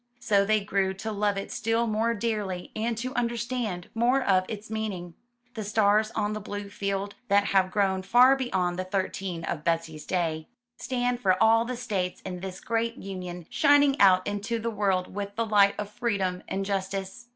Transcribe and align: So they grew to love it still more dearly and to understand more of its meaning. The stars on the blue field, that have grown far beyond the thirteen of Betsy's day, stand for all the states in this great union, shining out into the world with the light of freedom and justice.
So 0.19 0.45
they 0.45 0.61
grew 0.61 0.95
to 0.95 1.11
love 1.11 1.37
it 1.37 1.51
still 1.51 1.85
more 1.85 2.15
dearly 2.15 2.71
and 2.75 2.97
to 2.97 3.13
understand 3.13 3.91
more 3.93 4.19
of 4.23 4.45
its 4.47 4.67
meaning. 4.67 5.13
The 5.53 5.63
stars 5.63 6.09
on 6.15 6.33
the 6.33 6.39
blue 6.39 6.69
field, 6.69 7.13
that 7.27 7.43
have 7.53 7.69
grown 7.69 8.01
far 8.01 8.35
beyond 8.35 8.79
the 8.79 8.83
thirteen 8.83 9.43
of 9.43 9.63
Betsy's 9.63 10.07
day, 10.07 10.47
stand 10.75 11.19
for 11.19 11.37
all 11.39 11.65
the 11.65 11.77
states 11.77 12.19
in 12.21 12.39
this 12.39 12.59
great 12.59 12.97
union, 12.97 13.45
shining 13.51 13.95
out 14.01 14.25
into 14.25 14.57
the 14.57 14.71
world 14.71 15.13
with 15.13 15.35
the 15.35 15.45
light 15.45 15.75
of 15.77 15.87
freedom 15.91 16.41
and 16.47 16.65
justice. 16.65 17.27